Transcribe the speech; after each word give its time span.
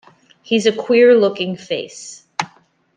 He’s 0.41 0.65
a 0.65 0.71
queer 0.71 1.15
looking 1.15 1.55
face. 1.55 2.23